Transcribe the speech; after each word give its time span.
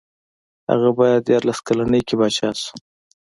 هغه 0.71 0.89
په 0.97 1.05
دیارلس 1.27 1.59
کلنۍ 1.67 2.01
کې 2.07 2.15
پاچا 2.19 2.49
شو. 2.61 2.71